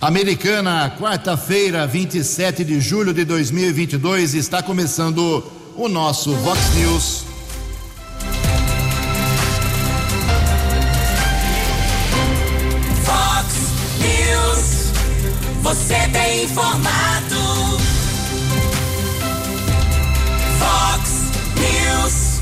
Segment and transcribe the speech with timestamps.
[0.00, 5.42] Americana, quarta-feira, 27 de julho de 2022, está começando
[5.74, 7.24] o nosso Vox News.
[13.02, 13.54] Vox
[13.98, 14.92] News,
[15.62, 17.78] você tem informado.
[20.60, 21.10] Vox
[21.56, 22.40] News.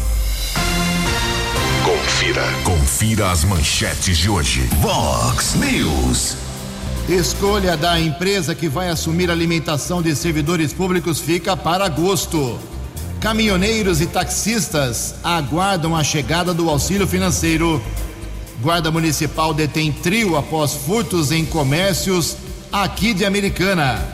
[1.87, 4.69] Confira, confira as manchetes de hoje.
[4.83, 6.46] Vox News.
[7.09, 12.59] Escolha da empresa que vai assumir a alimentação de servidores públicos fica para agosto.
[13.21, 17.81] Caminhoneiros e taxistas aguardam a chegada do auxílio financeiro.
[18.61, 22.37] Guarda Municipal detém trio após furtos em comércios
[22.73, 24.05] aqui de Americana.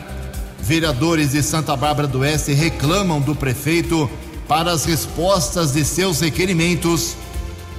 [0.59, 4.07] Vereadores de Santa Bárbara do Oeste reclamam do prefeito
[4.47, 7.15] para as respostas de seus requerimentos.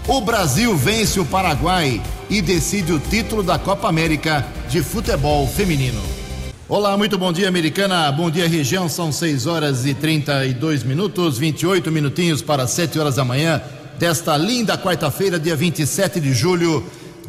[0.08, 6.02] O Brasil vence o Paraguai e decide o título da Copa América de futebol feminino.
[6.68, 8.10] Olá, muito bom dia, americana.
[8.10, 8.88] Bom dia, região.
[8.88, 13.60] São 6 horas e 32 minutos, 28 minutinhos para 7 horas da manhã
[13.98, 16.82] desta linda quarta-feira, dia 27 de julho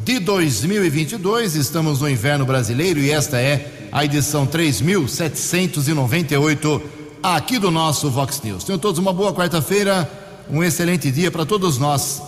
[0.04, 1.56] de 2022.
[1.56, 6.82] Estamos no inverno brasileiro e esta é a edição 3798
[7.22, 8.64] aqui do nosso Vox News.
[8.64, 10.10] Tenham todos uma boa quarta-feira,
[10.50, 12.22] um excelente dia para todos nós.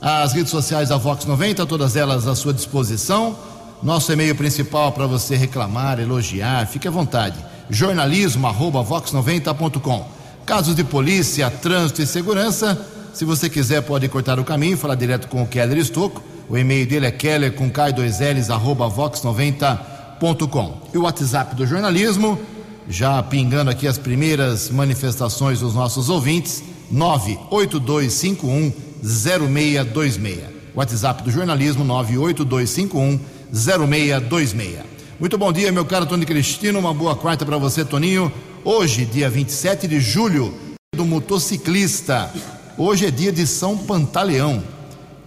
[0.00, 3.36] As redes sociais da Vox 90, todas elas à sua disposição.
[3.82, 7.36] Nosso e-mail principal para você reclamar, elogiar, fique à vontade.
[7.68, 10.08] jornalismo@vox90.com.
[10.46, 12.80] Casos de polícia, trânsito e segurança,
[13.12, 16.22] se você quiser pode cortar o caminho, falar direto com o Keller Estocco.
[16.48, 20.78] O e-mail dele é keller com k 2 ls arroba vox90.com.
[20.94, 22.40] E o WhatsApp do jornalismo,
[22.88, 30.38] já pingando aqui as primeiras manifestações dos nossos ouvintes, 98251 0626.
[30.74, 33.18] WhatsApp do jornalismo 98251
[33.52, 34.78] 0626.
[35.18, 36.78] Muito bom dia, meu caro Tony Cristino.
[36.78, 38.32] Uma boa quarta para você, Toninho.
[38.64, 40.54] Hoje, dia 27 de julho,
[40.94, 42.32] do motociclista.
[42.78, 44.62] Hoje é dia de São Pantaleão.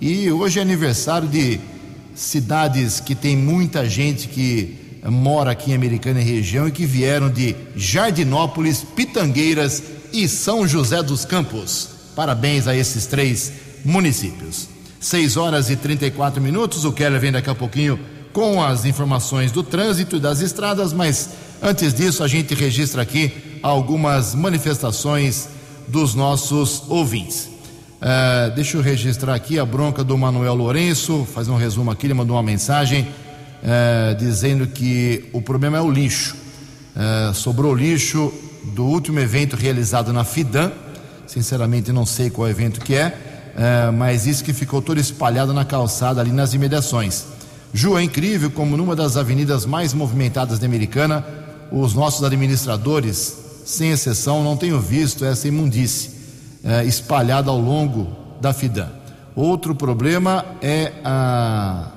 [0.01, 1.59] E hoje é aniversário de
[2.16, 7.29] cidades que tem muita gente que mora aqui em Americana e região e que vieram
[7.29, 11.92] de Jardinópolis, Pitangueiras e São José dos Campos.
[12.16, 13.51] Parabéns a esses três
[13.84, 14.69] municípios.
[15.00, 16.85] 6 horas e 34 minutos.
[16.85, 18.00] O Keller vem daqui a pouquinho
[18.31, 21.29] com as informações do trânsito e das estradas, mas
[21.62, 23.31] antes disso a gente registra aqui
[23.62, 25.50] algumas manifestações
[25.88, 27.50] dos nossos ouvintes.
[28.02, 32.13] Uh, deixa eu registrar aqui a bronca do Manuel Lourenço, fazer um resumo aqui, ele
[32.13, 36.35] mandou uma mensagem uh, dizendo que o problema é o lixo.
[36.96, 38.34] Uh, sobrou lixo
[38.73, 40.72] do último evento realizado na FIDAM,
[41.28, 43.16] sinceramente não sei qual evento que é,
[43.94, 47.25] mas isso que ficou todo espalhado na calçada ali nas imediações.
[47.73, 51.25] Ju, é incrível como numa das avenidas mais movimentadas da Americana,
[51.72, 56.11] os nossos administradores, sem exceção, não tenham visto essa imundície
[56.63, 58.07] eh, espalhada ao longo
[58.40, 58.90] da FIDAM.
[59.35, 61.88] Outro problema é a,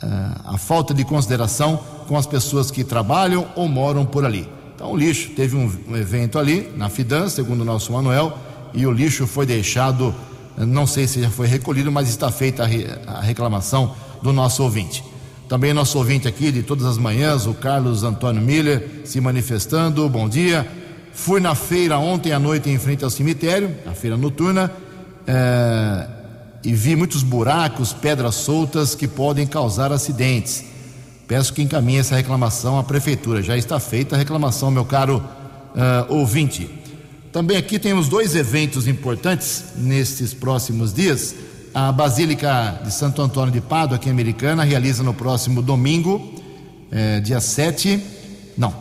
[0.00, 4.48] a, a, falta de consideração com as pessoas que trabalham ou moram por ali.
[4.78, 8.38] Então, o lixo teve um, um evento ali na FIDAM, segundo o nosso Manuel,
[8.72, 10.14] e o lixo foi deixado,
[10.56, 14.62] não sei se já foi recolhido, mas está feita a, re, a reclamação do nosso
[14.62, 15.02] ouvinte.
[15.48, 20.08] Também nosso ouvinte aqui de todas as manhãs, o Carlos Antônio Miller, se manifestando.
[20.08, 20.64] Bom dia.
[21.12, 24.70] Fui na feira ontem à noite em frente ao cemitério, a feira noturna,
[25.26, 26.06] é,
[26.62, 30.77] e vi muitos buracos, pedras soltas que podem causar acidentes.
[31.28, 33.42] Peço que encaminhe essa reclamação à prefeitura.
[33.42, 35.22] Já está feita a reclamação, meu caro
[35.76, 36.70] é, ouvinte.
[37.30, 41.34] Também aqui temos dois eventos importantes nestes próximos dias.
[41.74, 46.32] A Basílica de Santo Antônio de Pádua, aqui em Americana, realiza no próximo domingo,
[46.90, 48.02] é, dia 7,
[48.56, 48.74] não,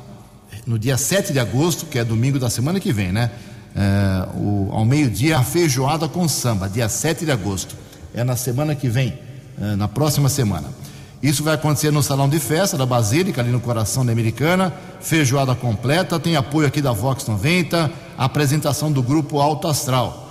[0.66, 3.30] no dia 7 de agosto, que é domingo da semana que vem, né?
[3.76, 7.76] É, o, ao meio-dia, a feijoada com samba, dia 7 de agosto.
[8.14, 9.20] É na semana que vem,
[9.62, 10.77] é, na próxima semana.
[11.22, 14.74] Isso vai acontecer no salão de festa da Basílica, ali no coração da Americana.
[15.02, 20.26] Feijoada completa, tem apoio aqui da Vox 90, apresentação do grupo Alto Astral.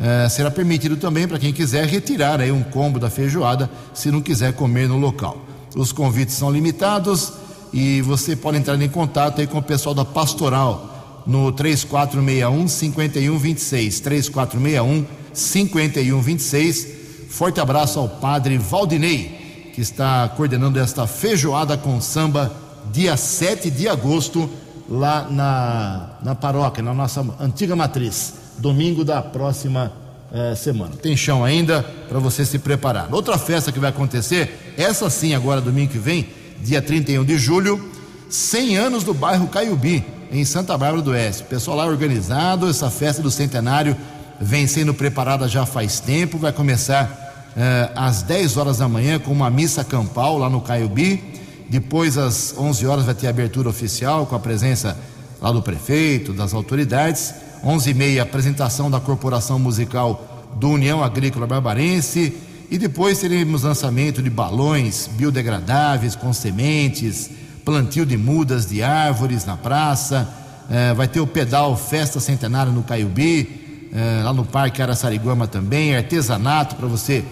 [0.00, 4.20] É, será permitido também para quem quiser retirar aí um combo da feijoada, se não
[4.20, 5.38] quiser comer no local.
[5.76, 7.32] Os convites são limitados
[7.72, 14.00] e você pode entrar em contato aí com o pessoal da Pastoral no 3461 5126
[14.00, 16.88] 3461 5126.
[17.30, 19.41] Forte abraço ao padre Valdinei,
[19.72, 22.52] que está coordenando esta feijoada com samba
[22.92, 24.48] dia 7 de agosto
[24.88, 29.92] lá na, na paróquia, na nossa antiga matriz domingo da próxima
[30.32, 30.92] eh, semana.
[30.96, 33.12] Tem chão ainda para você se preparar.
[33.12, 36.28] Outra festa que vai acontecer, essa sim, agora domingo que vem,
[36.60, 37.90] dia 31 de julho,
[38.28, 41.44] 100 anos do bairro Caiubi, em Santa Bárbara do Oeste.
[41.44, 43.96] Pessoal lá organizado, essa festa do centenário
[44.40, 47.21] vem sendo preparada já faz tempo, vai começar
[47.56, 51.22] eh, às 10 horas da manhã com uma missa campal lá no Caiubi.
[51.68, 54.96] Depois, às 11 horas, vai ter abertura oficial com a presença
[55.40, 57.34] lá do prefeito, das autoridades.
[57.64, 62.36] 11 e meia, apresentação da Corporação Musical do União Agrícola Barbarense.
[62.70, 67.30] E depois teremos lançamento de balões biodegradáveis com sementes,
[67.64, 70.28] plantio de mudas de árvores na praça.
[70.70, 75.94] Eh, vai ter o pedal Festa Centenária no Caiubi, eh, lá no Parque Araçariguama também.
[75.94, 77.22] Artesanato para você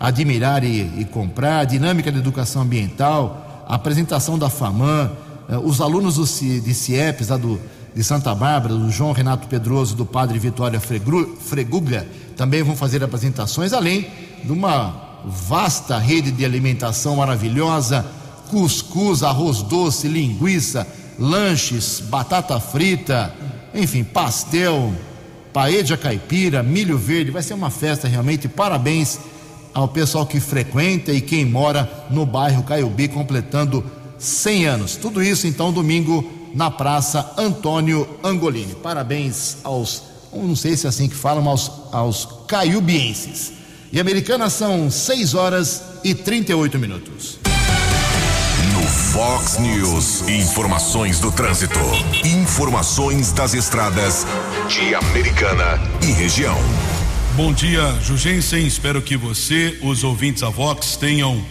[0.00, 1.66] admirar e, e comprar.
[1.66, 3.64] Dinâmica de educação ambiental.
[3.68, 5.12] Apresentação da FAMAN.
[5.48, 7.60] Eh, os alunos do, de CIEPs, lá do,
[7.94, 12.06] de Santa Bárbara, do João Renato Pedroso, do Padre Vitória Fregru, Freguga,
[12.36, 14.06] também vão fazer apresentações, além
[14.42, 18.06] de uma vasta rede de alimentação maravilhosa,
[18.48, 20.86] cuscuz, arroz doce, linguiça,
[21.18, 23.34] lanches, batata frita,
[23.74, 24.92] enfim, pastel,
[25.52, 29.18] paella caipira, milho verde, vai ser uma festa realmente, parabéns
[29.72, 33.84] ao pessoal que frequenta e quem mora no bairro Caiubi, completando
[34.18, 34.96] 100 anos.
[34.96, 38.74] Tudo isso então domingo na Praça Antônio Angolini.
[38.74, 40.02] Parabéns aos,
[40.32, 43.52] não sei se é assim que falam, aos, aos caiubienses.
[43.92, 47.38] E Americana são 6 horas e 38 minutos.
[48.74, 51.78] No Fox News, informações do trânsito.
[52.24, 54.26] Informações das estradas
[54.68, 56.56] de Americana e região.
[57.36, 58.66] Bom dia, Jugensen.
[58.66, 61.42] Espero que você, os ouvintes da Vox, tenham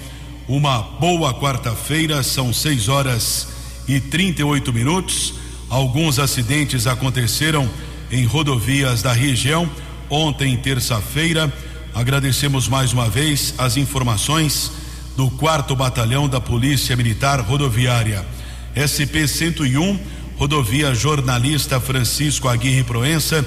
[0.47, 2.21] uma boa quarta-feira.
[2.21, 3.47] São 6 horas
[3.87, 5.33] e 38 minutos.
[5.69, 7.67] Alguns acidentes aconteceram
[8.11, 9.69] em rodovias da região
[10.09, 11.51] ontem, terça-feira.
[11.95, 14.71] Agradecemos mais uma vez as informações
[15.15, 18.25] do quarto batalhão da Polícia Militar Rodoviária.
[18.75, 19.97] SP 101,
[20.37, 23.45] rodovia jornalista Francisco Aguirre Proença,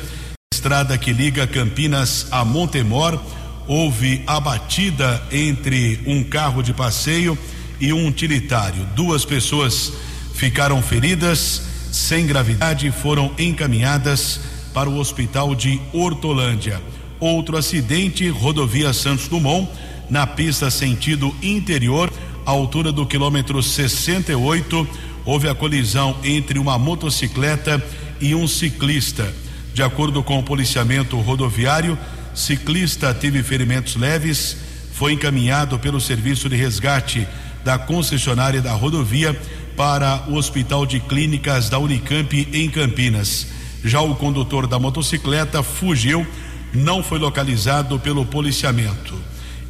[0.53, 3.19] estrada que liga Campinas a Montemor.
[3.67, 7.39] Houve a batida entre um carro de passeio
[7.81, 8.87] e um utilitário.
[8.95, 9.95] Duas pessoas
[10.35, 14.41] ficaram feridas, sem gravidade, foram encaminhadas
[14.75, 16.83] para o hospital de Hortolândia.
[17.19, 19.71] Outro acidente, rodovia Santos Dumont,
[20.11, 22.13] na pista sentido interior,
[22.45, 24.87] altura do quilômetro 68,
[25.25, 27.83] houve a colisão entre uma motocicleta
[28.21, 29.42] e um ciclista.
[29.75, 31.99] De acordo com o policiamento rodoviário,
[32.35, 34.57] ciclista teve ferimentos leves,
[34.93, 37.27] foi encaminhado pelo serviço de resgate
[37.65, 39.39] da concessionária da rodovia
[39.75, 43.47] para o Hospital de Clínicas da Unicamp em Campinas.
[43.83, 46.27] Já o condutor da motocicleta fugiu,
[46.75, 49.19] não foi localizado pelo policiamento.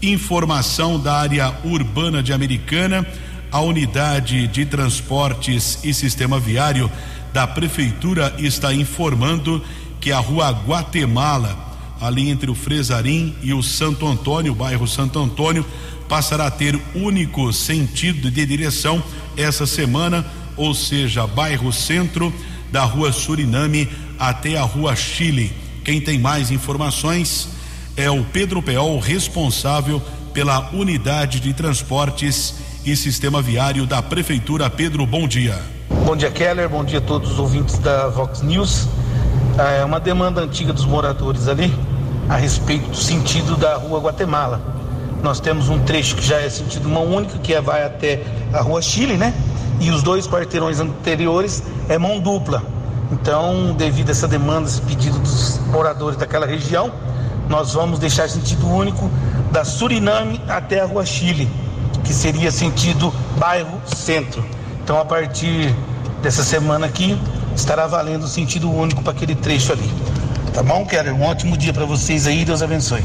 [0.02, 3.06] Informação da área urbana de Americana,
[3.52, 6.90] a unidade de transportes e sistema viário
[7.32, 9.62] da prefeitura está informando
[10.02, 11.56] que a rua Guatemala,
[12.00, 15.64] ali entre o Fresarim e o Santo Antônio, bairro Santo Antônio,
[16.08, 19.00] passará a ter único sentido de direção
[19.36, 20.26] essa semana,
[20.56, 22.34] ou seja, bairro Centro,
[22.72, 23.88] da rua Suriname
[24.18, 25.52] até a rua Chile.
[25.84, 27.48] Quem tem mais informações
[27.96, 30.02] é o Pedro Peol, responsável
[30.34, 34.68] pela unidade de transportes e sistema viário da Prefeitura.
[34.68, 35.62] Pedro, bom dia.
[36.04, 36.68] Bom dia, Keller.
[36.68, 38.88] Bom dia a todos os ouvintes da Vox News.
[39.58, 41.72] É uma demanda antiga dos moradores ali
[42.28, 44.60] a respeito do sentido da rua Guatemala.
[45.22, 48.62] Nós temos um trecho que já é sentido mão única, que é, vai até a
[48.62, 49.34] rua Chile, né?
[49.78, 52.62] E os dois quarteirões anteriores é mão dupla.
[53.12, 56.90] Então, devido a essa demanda, esse pedido dos moradores daquela região,
[57.48, 59.10] nós vamos deixar sentido único
[59.50, 61.48] da Suriname até a Rua Chile,
[62.02, 64.42] que seria sentido bairro centro.
[64.82, 65.74] Então, a partir
[66.22, 67.18] dessa semana aqui,
[67.54, 69.88] estará valendo o sentido único para aquele trecho ali.
[70.52, 71.14] Tá bom, Keller?
[71.14, 73.02] Um ótimo dia para vocês aí, Deus abençoe.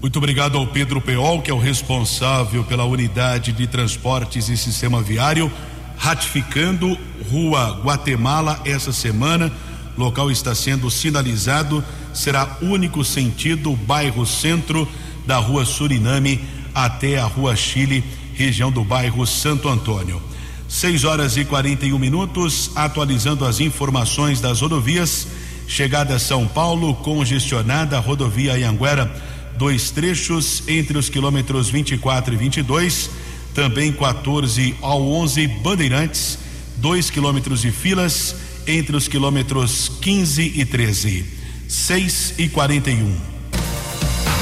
[0.00, 5.02] Muito obrigado ao Pedro Peol, que é o responsável pela unidade de transportes e sistema
[5.02, 5.50] viário,
[5.96, 6.98] ratificando
[7.30, 9.50] Rua Guatemala essa semana.
[9.96, 11.82] Local está sendo sinalizado,
[12.12, 14.86] será único sentido bairro centro
[15.26, 16.40] da Rua Suriname
[16.74, 18.04] até a Rua Chile,
[18.34, 20.22] região do bairro Santo Antônio.
[20.68, 25.26] 6 horas e 41 minutos, atualizando as informações das rodovias.
[25.68, 29.10] Chegada a São Paulo, congestionada, rodovia Anhanguera,
[29.56, 33.10] dois trechos entre os quilômetros 24 e 22,
[33.54, 36.38] também 14 ao 11, Bandeirantes,
[36.76, 41.24] dois quilômetros de filas entre os quilômetros 15 e 13.
[41.68, 43.16] 6 e 41.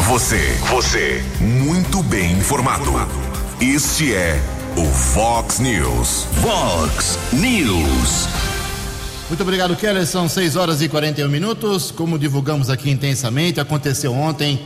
[0.07, 2.93] Você, você, muito bem informado.
[3.61, 6.27] Este é o Fox News.
[6.43, 8.29] Fox News.
[9.29, 10.05] Muito obrigado, Keller.
[10.05, 11.93] São 6 horas e 41 minutos.
[11.93, 14.61] Como divulgamos aqui intensamente, aconteceu ontem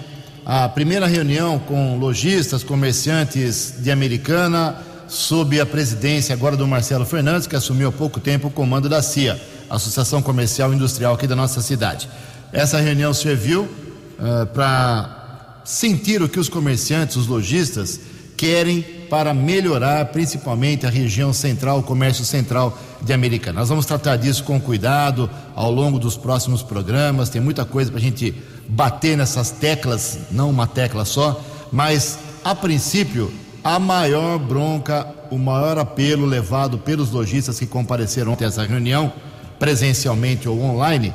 [0.46, 4.76] a primeira reunião com lojistas, comerciantes de Americana,
[5.08, 9.02] sob a presidência agora do Marcelo Fernandes, que assumiu há pouco tempo o comando da
[9.02, 9.38] CIA,
[9.68, 12.08] Associação Comercial e Industrial aqui da nossa cidade.
[12.50, 18.00] Essa reunião serviu uh, para sentir o que os comerciantes, os lojistas,
[18.38, 23.60] querem para melhorar principalmente a região central, o comércio central de Americana.
[23.60, 27.28] Nós vamos tratar disso com cuidado ao longo dos próximos programas.
[27.28, 28.34] Tem muita coisa para a gente
[28.68, 31.40] bater nessas teclas, não uma tecla só,
[31.72, 38.44] mas a princípio a maior bronca, o maior apelo levado pelos lojistas que compareceram ontem
[38.44, 39.12] a essa reunião,
[39.58, 41.12] presencialmente ou online,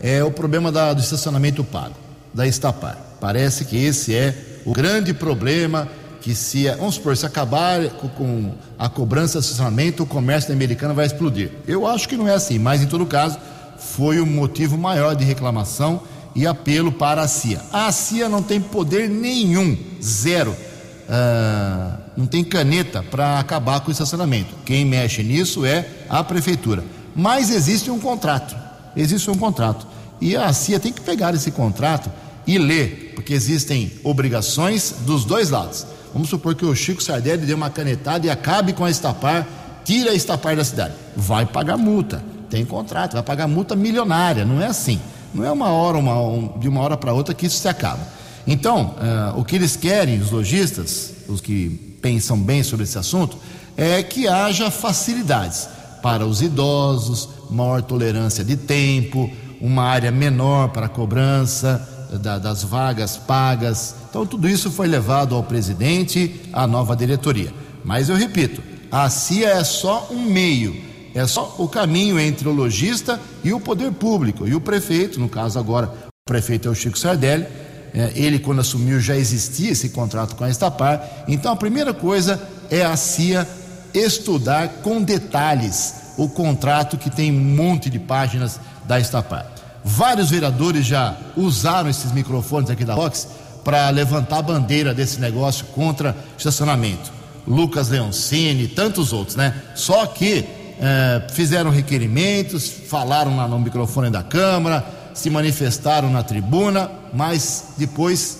[0.00, 1.94] é o problema da, do estacionamento pago,
[2.32, 2.96] da Estapar.
[3.20, 5.88] Parece que esse é o grande problema
[6.20, 11.06] que se, vamos supor, se acabar com a cobrança de estacionamento, o comércio americano vai
[11.06, 11.50] explodir.
[11.66, 13.38] Eu acho que não é assim, mas em todo caso,
[13.78, 16.02] foi o motivo maior de reclamação
[16.34, 17.62] e apelo para a CIA.
[17.72, 20.50] A CIA não tem poder nenhum, zero.
[20.52, 24.54] Uh, não tem caneta para acabar com o estacionamento.
[24.64, 26.84] Quem mexe nisso é a prefeitura.
[27.16, 28.54] Mas existe um contrato.
[28.94, 29.86] Existe um contrato.
[30.20, 32.10] E a CIA tem que pegar esse contrato
[32.46, 35.86] e ler, porque existem obrigações dos dois lados.
[36.12, 39.46] Vamos supor que o Chico Sardelli dê uma canetada e acabe com a Estapar,
[39.84, 40.94] tira a Estapar da cidade.
[41.16, 45.00] Vai pagar multa, tem contrato, vai pagar multa milionária, não é assim.
[45.32, 48.00] Não é uma hora, uma, um, de uma hora para outra que isso se acaba.
[48.46, 51.68] Então, uh, o que eles querem, os lojistas, os que
[52.02, 53.36] pensam bem sobre esse assunto,
[53.76, 55.68] é que haja facilidades
[56.02, 63.16] para os idosos, maior tolerância de tempo, uma área menor para cobrança, da, das vagas
[63.16, 63.94] pagas.
[64.08, 67.52] Então, tudo isso foi levado ao presidente, à nova diretoria.
[67.84, 70.76] Mas eu repito, a CIA é só um meio,
[71.14, 74.46] é só o caminho entre o lojista e o poder público.
[74.46, 77.46] E o prefeito, no caso agora, o prefeito é o Chico Sardelli,
[77.92, 81.24] é, ele, quando assumiu, já existia esse contrato com a Estapar.
[81.26, 82.40] Então, a primeira coisa
[82.70, 83.46] é a CIA
[83.92, 89.49] estudar com detalhes o contrato que tem um monte de páginas da Estapar.
[89.84, 93.28] Vários vereadores já usaram esses microfones aqui da Vox
[93.64, 97.12] para levantar a bandeira desse negócio contra estacionamento.
[97.46, 99.54] Lucas Leoncini, tantos outros, né?
[99.74, 100.44] Só que
[100.80, 104.84] eh, fizeram requerimentos, falaram lá no microfone da Câmara,
[105.14, 108.38] se manifestaram na tribuna, mas depois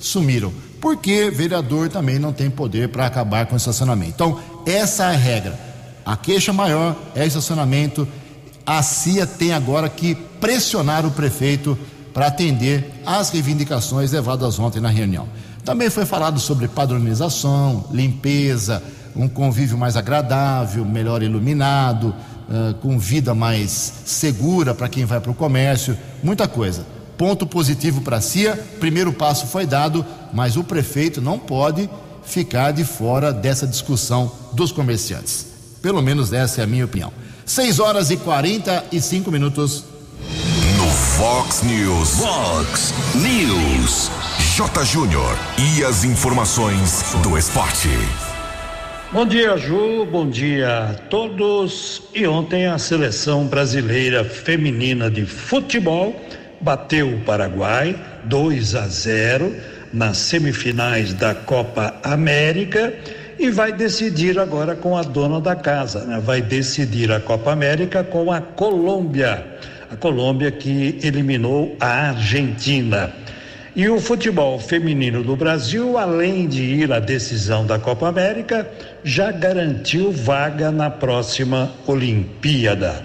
[0.00, 0.52] sumiram.
[0.80, 4.12] Porque vereador também não tem poder para acabar com o estacionamento.
[4.14, 5.58] Então, essa é a regra.
[6.04, 8.06] A queixa maior é estacionamento
[8.66, 11.78] a CIA tem agora que pressionar o prefeito
[12.12, 15.28] para atender às reivindicações levadas ontem na reunião.
[15.64, 18.82] Também foi falado sobre padronização, limpeza,
[19.14, 25.30] um convívio mais agradável, melhor iluminado, uh, com vida mais segura para quem vai para
[25.30, 26.84] o comércio, muita coisa.
[27.16, 31.88] Ponto positivo para a CIA, primeiro passo foi dado, mas o prefeito não pode
[32.24, 35.46] ficar de fora dessa discussão dos comerciantes.
[35.80, 37.12] Pelo menos essa é a minha opinião.
[37.44, 39.84] 6 horas e 45 minutos.
[40.76, 42.16] No Fox News.
[42.18, 44.10] Fox News.
[44.56, 44.84] J.
[44.84, 45.36] Júnior.
[45.58, 47.88] E as informações do esporte.
[49.12, 50.06] Bom dia, Ju.
[50.06, 52.02] Bom dia a todos.
[52.14, 56.14] E ontem a seleção brasileira feminina de futebol
[56.60, 59.54] bateu o Paraguai 2 a 0
[59.92, 62.94] nas semifinais da Copa América
[63.42, 66.22] e vai decidir agora com a dona da casa, né?
[66.24, 69.44] vai decidir a Copa América com a Colômbia,
[69.90, 73.12] a Colômbia que eliminou a Argentina.
[73.74, 78.70] E o futebol feminino do Brasil, além de ir à decisão da Copa América,
[79.02, 83.04] já garantiu vaga na próxima Olimpíada.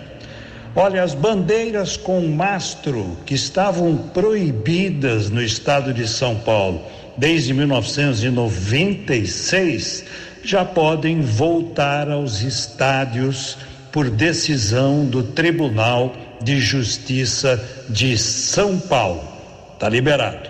[0.75, 6.83] Olha, as bandeiras com mastro que estavam proibidas no estado de São Paulo
[7.17, 10.05] desde 1996
[10.47, 13.57] já podem voltar aos estádios
[13.91, 19.27] por decisão do Tribunal de Justiça de São Paulo.
[19.73, 20.49] Está liberado.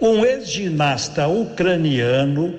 [0.00, 2.54] Um ex-ginasta ucraniano,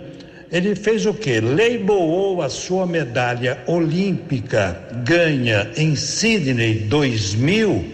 [0.52, 1.40] ele fez o quê?
[1.40, 7.86] Leiloou a sua medalha olímpica ganha em Sydney 2000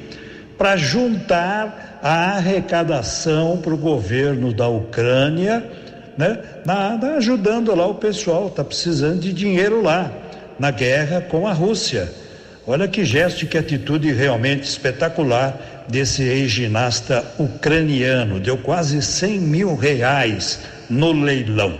[0.57, 5.63] para juntar a arrecadação para o governo da Ucrânia
[6.17, 10.11] né, na, na, ajudando lá o pessoal, está precisando de dinheiro lá,
[10.57, 12.11] na guerra com a Rússia.
[12.67, 18.39] Olha que gesto, que atitude realmente espetacular desse ex-ginasta ucraniano.
[18.39, 21.79] Deu quase 100 mil reais no leilão.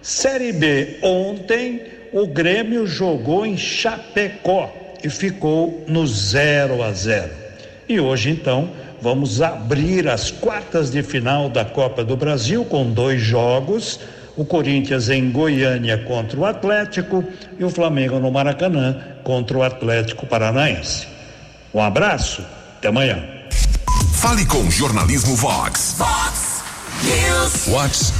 [0.00, 1.82] Série B, ontem
[2.12, 4.72] o Grêmio jogou em Chapecó
[5.02, 7.30] e ficou no 0 a 0.
[7.88, 13.20] E hoje então vamos abrir as quartas de final da Copa do Brasil com dois
[13.20, 14.00] jogos.
[14.36, 17.24] O Corinthians em Goiânia contra o Atlético
[17.58, 21.06] e o Flamengo no Maracanã contra o Atlético Paranaense.
[21.72, 22.44] Um abraço,
[22.76, 23.24] até amanhã.
[24.14, 25.94] Fale com Jornalismo Vox.
[25.96, 26.62] Vox
[27.02, 27.68] News.
[27.68, 28.12] Whats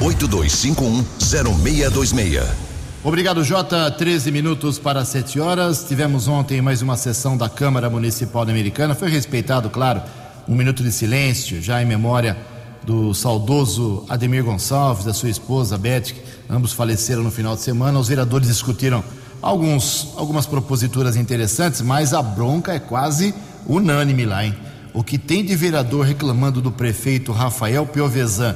[0.00, 2.69] 982510626.
[3.02, 3.90] Obrigado, Jota.
[3.90, 5.84] 13 minutos para 7 horas.
[5.88, 8.94] Tivemos ontem mais uma sessão da Câmara Municipal da Americana.
[8.94, 10.02] Foi respeitado, claro,
[10.46, 12.36] um minuto de silêncio, já em memória
[12.84, 16.12] do saudoso Ademir Gonçalves, da sua esposa Beth,
[16.48, 17.98] ambos faleceram no final de semana.
[17.98, 19.02] Os vereadores discutiram
[19.40, 23.34] alguns, algumas proposituras interessantes, mas a bronca é quase
[23.66, 24.54] unânime lá, hein?
[24.92, 28.54] O que tem de vereador reclamando do prefeito Rafael Piovesan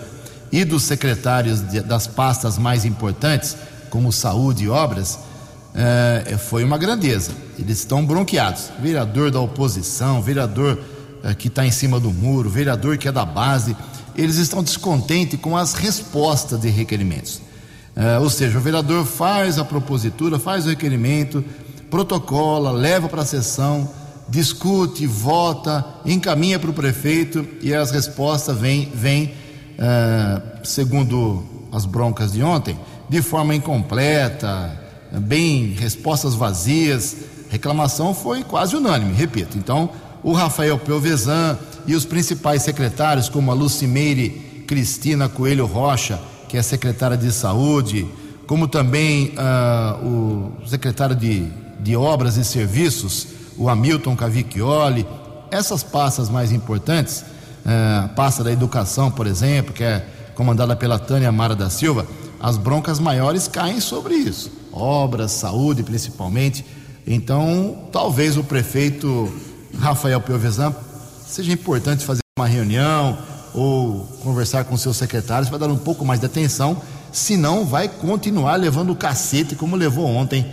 [0.53, 3.57] e dos secretários de, das pastas mais importantes,
[3.95, 5.21] como saúde e obras,
[5.73, 7.31] eh, foi uma grandeza.
[7.57, 8.73] Eles estão bronqueados.
[8.83, 10.81] Vereador da oposição, vereador
[11.23, 13.77] eh, que está em cima do muro, vereador que é da base,
[14.17, 17.41] eles estão descontentes com as respostas de requerimentos.
[17.95, 21.45] Eh, ou seja, o vereador faz a propositura, faz o requerimento,
[21.89, 23.89] protocola, leva para a sessão,
[24.29, 29.33] discute, vota, encaminha para o prefeito e as respostas vêm, vêm
[29.79, 32.77] eh, segundo as broncas de ontem,
[33.09, 34.81] de forma incompleta,
[35.13, 37.17] bem respostas vazias.
[37.51, 39.59] Reclamação foi quase unânime, repito.
[39.59, 39.91] Então,
[40.23, 46.19] o Rafael Pelvezan e os principais secretários, como a Lucimeire Cristina Coelho Rocha,
[46.49, 48.07] que é secretária de Saúde,
[48.47, 51.47] como também ah, o secretário de,
[51.81, 55.07] de Obras e Serviços, o Hamilton Cavicchioli,
[55.51, 57.25] essas pastas mais importantes,
[57.65, 62.07] ah, a pasta da educação, por exemplo, que é comandada pela Tânia Mara da Silva,
[62.41, 64.51] as broncas maiores caem sobre isso.
[64.73, 66.65] Obras, saúde principalmente.
[67.07, 69.33] Então, talvez o prefeito
[69.79, 70.75] Rafael Piovesan
[71.27, 73.19] seja importante fazer uma reunião
[73.53, 76.81] ou conversar com seus secretários para dar um pouco mais de atenção,
[77.13, 80.45] senão vai continuar levando o cacete como levou ontem,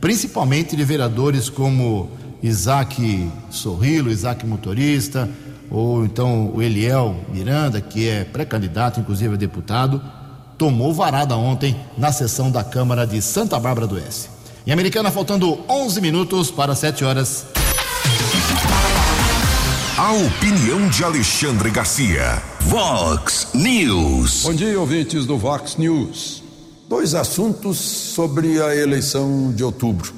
[0.00, 2.10] principalmente de vereadores como
[2.42, 5.28] Isaac Sorrilo, Isaac Motorista,
[5.70, 10.02] ou então o Eliel Miranda, que é pré-candidato, inclusive a deputado,
[10.58, 14.28] tomou varada ontem na sessão da Câmara de Santa Bárbara do Oeste.
[14.66, 17.46] Em Americana, faltando 11 minutos para 7 horas.
[19.96, 22.42] A opinião de Alexandre Garcia.
[22.62, 24.42] Vox News.
[24.42, 26.42] Bom dia, ouvintes do Vox News.
[26.88, 30.12] Dois assuntos sobre a eleição de outubro.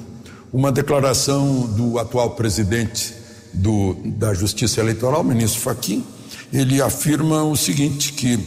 [0.51, 3.13] Uma declaração do atual presidente
[3.53, 6.03] do, da Justiça Eleitoral, ministro Fachin.
[6.51, 8.39] Ele afirma o seguinte: que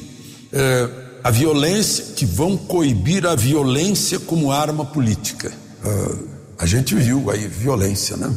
[0.52, 5.50] eh, a violência, que vão coibir a violência como arma política.
[5.82, 6.16] Ah,
[6.58, 8.30] a gente viu aí violência, né?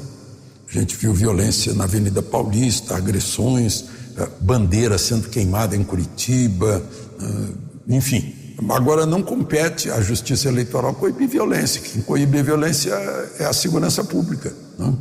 [0.70, 3.86] A gente viu violência na Avenida Paulista, agressões,
[4.18, 6.84] eh, bandeira sendo queimada em Curitiba,
[7.22, 8.34] eh, enfim.
[8.70, 11.82] Agora não compete à Justiça Eleitoral coibir violência.
[11.82, 12.92] Quem coíbe violência
[13.40, 14.54] é a segurança pública.
[14.78, 14.94] Né?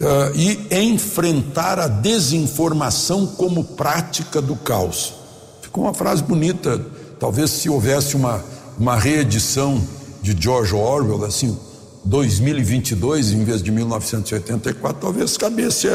[0.00, 0.32] Eh,
[0.70, 5.12] e enfrentar a desinformação como prática do caos.
[5.60, 6.80] Ficou uma frase bonita.
[7.24, 8.44] Talvez se houvesse uma,
[8.78, 9.82] uma reedição
[10.20, 11.58] de George Orwell, assim,
[12.04, 15.88] 2022 em vez de 1984, talvez cabesse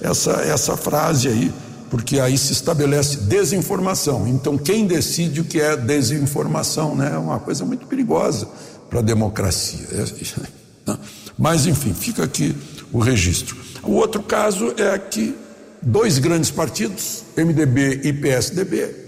[0.00, 1.52] essa, essa frase aí,
[1.90, 4.28] porque aí se estabelece desinformação.
[4.28, 8.46] Então, quem decide o que é desinformação né, é uma coisa muito perigosa
[8.88, 9.88] para a democracia.
[9.90, 10.94] É,
[11.36, 12.54] Mas, enfim, fica aqui
[12.92, 13.56] o registro.
[13.82, 15.34] O outro caso é que
[15.82, 19.05] dois grandes partidos, MDB e PSDB,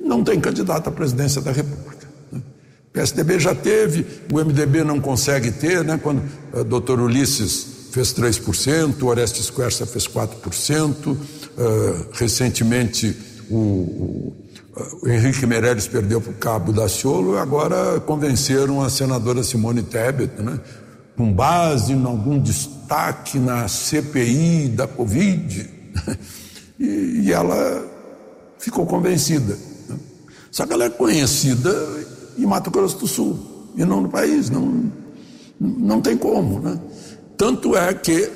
[0.00, 2.08] não têm candidato à presidência da República.
[2.32, 5.98] O PSDB já teve, o MDB não consegue ter, né?
[6.02, 11.16] Quando o doutor Ulisses fez 3%, o Orestes Quercia fez 4%, uh,
[12.12, 13.16] recentemente
[13.48, 14.36] o, o,
[15.02, 19.82] o, Henrique Meirelles perdeu para o Cabo da Ciolo e agora convenceram a senadora Simone
[19.82, 20.58] Tebet, né?
[21.16, 25.68] com base em algum destaque na CPI da Covid,
[26.78, 27.84] e, e ela
[28.58, 29.69] ficou convencida.
[30.50, 31.72] Só que ela é conhecida
[32.36, 33.38] em Mato Grosso do Sul
[33.76, 34.90] e não no país, não,
[35.58, 36.58] não tem como.
[36.60, 36.78] Né?
[37.36, 38.30] Tanto é que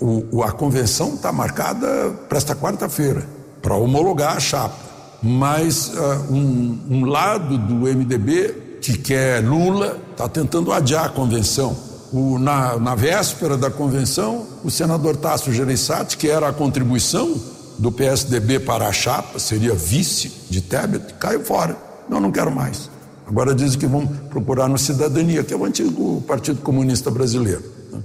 [0.00, 3.26] uh, o, a convenção está marcada para esta quarta-feira,
[3.62, 4.76] para homologar a chapa.
[5.22, 11.74] Mas uh, um, um lado do MDB, que quer Lula, está tentando adiar a convenção.
[12.12, 17.34] O, na, na, véspera da convenção, o senador Tasso Gereissati, que era a contribuição
[17.78, 21.76] do PSDB para a chapa, seria vice de Tebet, caiu fora.
[22.08, 22.90] Não, não quero mais
[23.26, 27.62] Agora dizem que vão procurar no Cidadania, que é o antigo Partido Comunista Brasileiro.
[27.90, 28.00] Né?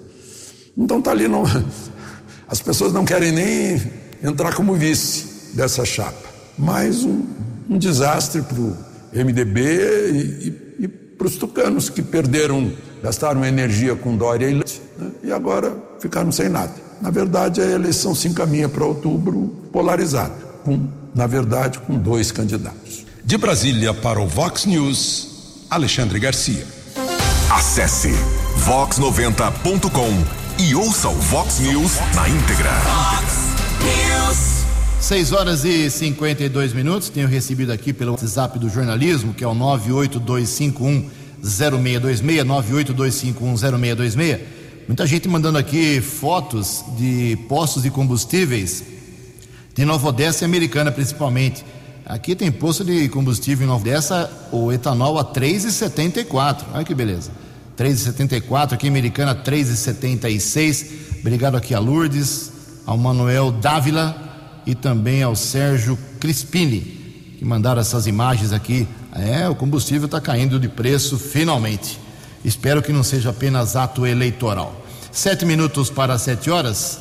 [0.77, 1.43] Então está ali, não,
[2.47, 3.91] as pessoas não querem nem
[4.23, 6.29] entrar como vice dessa chapa.
[6.57, 7.25] Mais um,
[7.69, 8.77] um desastre para o
[9.13, 12.71] MDB e, e, e para os tucanos que perderam,
[13.03, 15.11] gastaram energia com Dória e Leite né?
[15.23, 16.88] e agora ficaram sem nada.
[17.01, 23.05] Na verdade, a eleição se encaminha para outubro polarizada, com, na verdade, com dois candidatos.
[23.23, 26.65] De Brasília para o Vox News, Alexandre Garcia.
[27.51, 28.13] Acesse
[28.65, 32.71] vox90.com e ouça o Vox News na íntegra.
[32.71, 33.33] Vox
[33.81, 34.59] News.
[34.99, 37.09] 6 horas e 52 minutos.
[37.09, 41.09] Tenho recebido aqui pelo WhatsApp do jornalismo, que é o 98251
[41.41, 44.39] 0626, 98251 0626.
[44.87, 48.83] Muita gente mandando aqui fotos de postos de combustíveis
[49.75, 51.63] de Nova Odessa e Americana, principalmente.
[52.05, 56.65] Aqui tem posto de combustível em Nova Odessa, o etanol a 3,74.
[56.73, 57.31] Olha que beleza.
[57.77, 61.19] 3,74, aqui em Americana 3,76.
[61.21, 62.51] Obrigado aqui a Lourdes,
[62.85, 68.87] ao Manuel Dávila e também ao Sérgio Crispini, que mandaram essas imagens aqui.
[69.13, 71.99] É, o combustível está caindo de preço finalmente.
[72.43, 74.73] Espero que não seja apenas ato eleitoral.
[75.11, 76.99] Sete minutos para sete horas.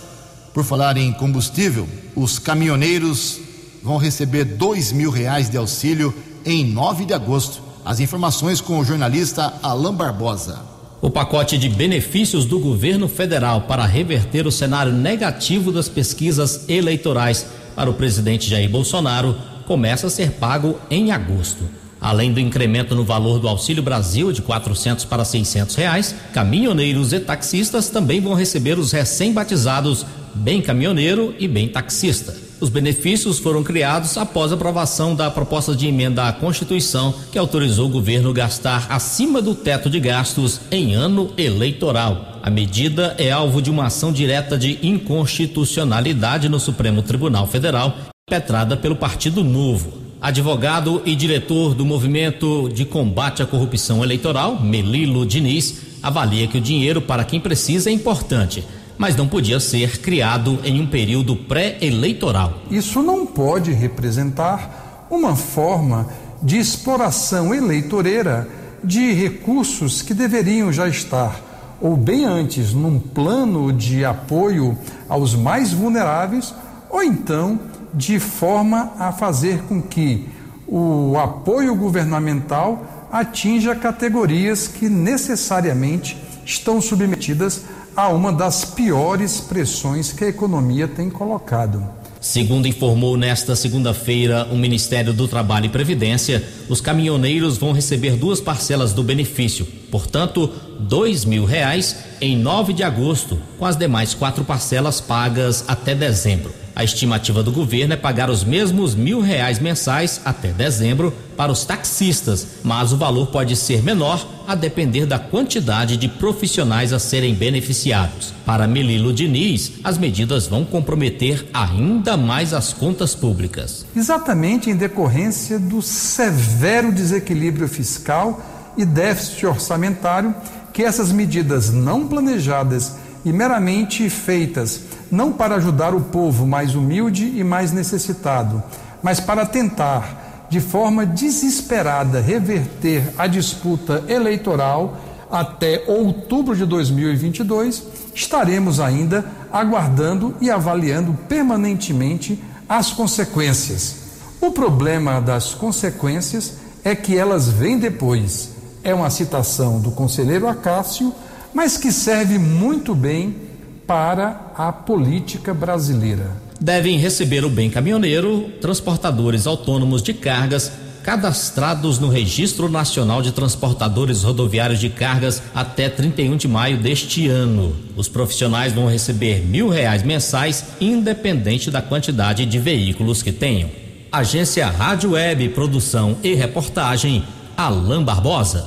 [0.53, 3.38] Por falar em combustível, os caminhoneiros
[3.83, 7.61] vão receber dois mil reais de auxílio em 9 de agosto.
[7.85, 10.61] As informações com o jornalista Alain Barbosa.
[11.01, 17.46] O pacote de benefícios do governo federal para reverter o cenário negativo das pesquisas eleitorais
[17.77, 21.62] para o presidente Jair Bolsonaro começa a ser pago em agosto.
[22.01, 27.21] Além do incremento no valor do Auxílio Brasil de 400 para 600 reais, caminhoneiros e
[27.21, 32.49] taxistas também vão receber os recém-batizados Bem Caminhoneiro e Bem Taxista.
[32.61, 37.87] Os benefícios foram criados após a aprovação da proposta de emenda à Constituição que autorizou
[37.87, 42.41] o governo gastar acima do teto de gastos em ano eleitoral.
[42.43, 47.97] A medida é alvo de uma ação direta de inconstitucionalidade no Supremo Tribunal Federal,
[48.29, 50.08] petrada pelo Partido Novo.
[50.20, 56.61] Advogado e diretor do Movimento de Combate à Corrupção Eleitoral, Melilo Diniz, avalia que o
[56.61, 58.64] dinheiro para quem precisa é importante
[58.98, 62.59] mas não podia ser criado em um período pré-eleitoral.
[62.68, 66.09] Isso não pode representar uma forma
[66.42, 68.48] de exploração eleitoreira
[68.83, 71.40] de recursos que deveriam já estar
[71.81, 74.76] ou bem antes num plano de apoio
[75.09, 76.52] aos mais vulneráveis,
[76.90, 77.61] ou então
[77.94, 80.29] de forma a fazer com que
[80.66, 87.64] o apoio governamental atinja categorias que necessariamente estão submetidas
[87.96, 91.98] a uma das piores pressões que a economia tem colocado.
[92.20, 98.40] Segundo informou nesta segunda-feira o Ministério do Trabalho e Previdência, os caminhoneiros vão receber duas
[98.40, 104.44] parcelas do benefício, portanto, dois mil reais em 9 de agosto, com as demais quatro
[104.44, 106.53] parcelas pagas até dezembro.
[106.79, 111.64] A estimativa do governo é pagar os mesmos mil reais mensais até dezembro para os
[111.64, 117.35] taxistas, mas o valor pode ser menor a depender da quantidade de profissionais a serem
[117.35, 118.33] beneficiados.
[118.47, 123.85] Para Melilo Diniz, as medidas vão comprometer ainda mais as contas públicas.
[123.97, 128.41] Exatamente em decorrência do severo desequilíbrio fiscal
[128.77, 130.33] e déficit orçamentário
[130.73, 137.33] que essas medidas não planejadas e meramente feitas não para ajudar o povo mais humilde
[137.37, 138.62] e mais necessitado,
[139.03, 144.97] mas para tentar, de forma desesperada, reverter a disputa eleitoral
[145.31, 147.83] até outubro de 2022,
[148.14, 153.97] estaremos ainda aguardando e avaliando permanentemente as consequências.
[154.40, 158.51] O problema das consequências é que elas vêm depois.
[158.83, 161.12] É uma citação do conselheiro Acácio,
[161.53, 163.48] mas que serve muito bem
[163.88, 166.31] para a política brasileira.
[166.61, 170.70] Devem receber o bem caminhoneiro transportadores autônomos de cargas
[171.03, 177.74] cadastrados no Registro Nacional de Transportadores Rodoviários de Cargas até 31 de maio deste ano.
[177.96, 183.70] Os profissionais vão receber mil reais mensais, independente da quantidade de veículos que tenham.
[184.12, 187.24] Agência Rádio Web, produção e reportagem,
[187.57, 188.66] Alain Barbosa.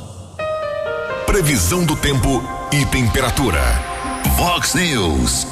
[1.28, 3.91] Previsão do tempo e temperatura.
[4.42, 5.46] Vox News.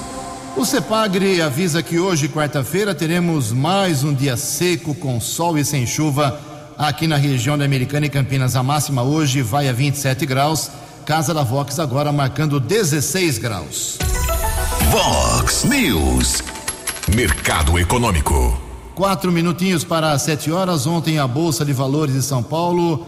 [0.58, 5.86] O CEPAGRE avisa que hoje, quarta-feira, teremos mais um dia seco, com sol e sem
[5.86, 6.41] chuva
[6.75, 8.56] aqui na região da Americana e Campinas.
[8.56, 10.71] A máxima hoje vai a 27 graus.
[11.06, 13.99] Casa da Vox agora marcando 16 graus.
[14.89, 16.41] Vox News.
[17.15, 18.60] Mercado Econômico.
[18.95, 20.88] Quatro minutinhos para sete horas.
[20.88, 23.06] Ontem a Bolsa de Valores de São Paulo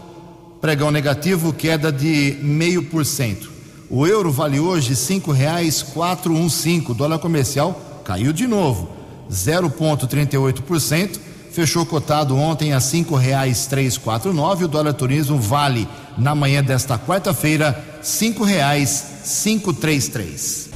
[0.60, 3.51] pregão negativo, queda de meio por cento.
[3.94, 6.94] O euro vale hoje cinco reais quatro um cinco.
[6.94, 8.88] Dólar comercial caiu de novo,
[9.30, 11.20] 0,38%.
[11.52, 14.64] Fechou cotado ontem a cinco reais três quatro nove.
[14.64, 20.70] O dólar turismo vale na manhã desta quarta-feira cinco reais cinco três três.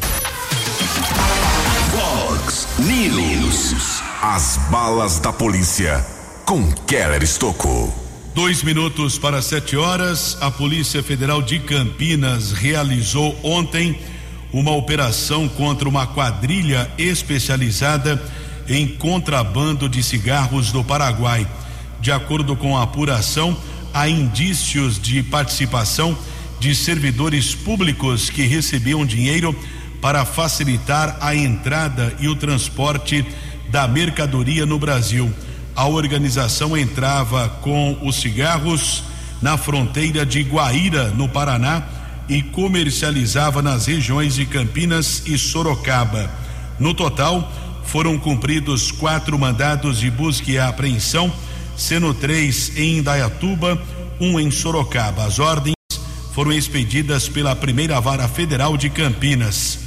[1.90, 4.02] Fox News.
[4.20, 6.04] As balas da polícia
[6.44, 8.05] com Keller Estocou.
[8.36, 13.98] Dois minutos para sete horas, a Polícia Federal de Campinas realizou ontem
[14.52, 18.22] uma operação contra uma quadrilha especializada
[18.68, 21.48] em contrabando de cigarros do Paraguai.
[21.98, 23.56] De acordo com a apuração,
[23.94, 26.14] há indícios de participação
[26.60, 29.58] de servidores públicos que recebiam dinheiro
[29.98, 33.24] para facilitar a entrada e o transporte
[33.70, 35.32] da mercadoria no Brasil
[35.76, 39.04] a organização entrava com os cigarros
[39.42, 41.82] na fronteira de Guaíra, no Paraná,
[42.28, 46.30] e comercializava nas regiões de Campinas e Sorocaba.
[46.80, 47.52] No total,
[47.84, 51.30] foram cumpridos quatro mandados de busca e apreensão,
[51.76, 53.80] sendo três em Indaiatuba,
[54.18, 55.24] um em Sorocaba.
[55.24, 55.74] As ordens
[56.32, 59.78] foram expedidas pela primeira vara federal de Campinas.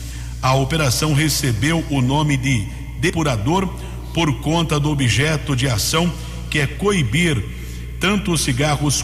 [0.42, 2.66] A operação recebeu o nome de
[3.02, 3.68] Depurador
[4.20, 6.12] por conta do objeto de ação,
[6.50, 7.42] que é coibir
[8.02, 9.02] tanto os cigarros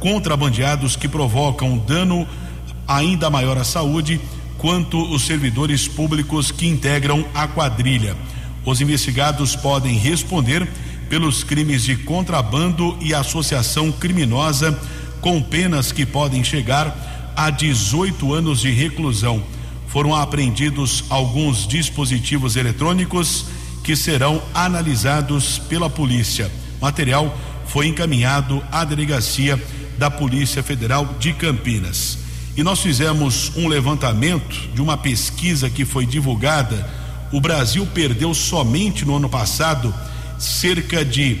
[0.00, 2.26] contrabandeados que provocam dano
[2.88, 4.18] ainda maior à saúde,
[4.56, 8.16] quanto os servidores públicos que integram a quadrilha.
[8.64, 10.66] Os investigados podem responder
[11.10, 14.80] pelos crimes de contrabando e associação criminosa,
[15.20, 19.42] com penas que podem chegar a 18 anos de reclusão.
[19.88, 26.50] Foram apreendidos alguns dispositivos eletrônicos que serão analisados pela polícia.
[26.80, 29.60] Material foi encaminhado à delegacia
[29.98, 32.18] da Polícia Federal de Campinas.
[32.56, 36.88] E nós fizemos um levantamento de uma pesquisa que foi divulgada.
[37.32, 39.94] O Brasil perdeu somente no ano passado
[40.38, 41.34] cerca de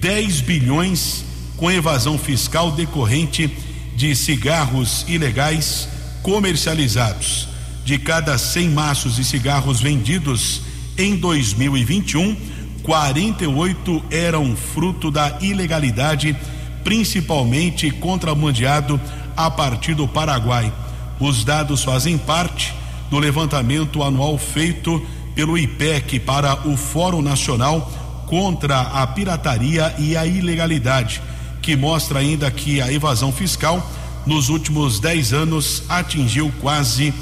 [0.00, 1.24] 10 bilhões
[1.56, 3.50] com evasão fiscal decorrente
[3.96, 5.88] de cigarros ilegais
[6.22, 7.48] comercializados.
[7.84, 10.62] De cada 100 maços de cigarros vendidos,
[10.96, 12.36] em 2021,
[12.82, 16.36] 48 eram fruto da ilegalidade,
[16.84, 19.00] principalmente contrabandeado
[19.36, 20.72] a partir do Paraguai.
[21.18, 22.74] Os dados fazem parte
[23.10, 27.90] do levantamento anual feito pelo IPEC para o Fórum Nacional
[28.26, 31.22] contra a Pirataria e a Ilegalidade,
[31.60, 33.86] que mostra ainda que a evasão fiscal
[34.26, 37.14] nos últimos 10 anos atingiu quase